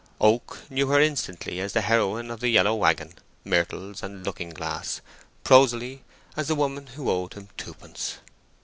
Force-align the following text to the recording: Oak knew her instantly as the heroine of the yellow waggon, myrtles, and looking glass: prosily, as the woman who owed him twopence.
Oak 0.19 0.63
knew 0.71 0.87
her 0.87 0.99
instantly 0.99 1.59
as 1.59 1.73
the 1.73 1.81
heroine 1.81 2.31
of 2.31 2.39
the 2.39 2.49
yellow 2.49 2.73
waggon, 2.73 3.13
myrtles, 3.45 4.01
and 4.01 4.25
looking 4.25 4.49
glass: 4.49 4.99
prosily, 5.43 6.03
as 6.35 6.47
the 6.47 6.55
woman 6.55 6.87
who 6.87 7.07
owed 7.11 7.35
him 7.35 7.49
twopence. 7.55 8.17